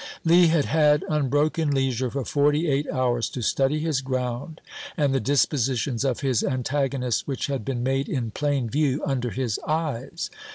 [0.25, 4.59] Lee had had unbroken leisure for forty eight hours to study his ground
[4.97, 9.59] and the dispositions of his antagonist, which had been made in plain view under his
[9.67, 10.31] eyes.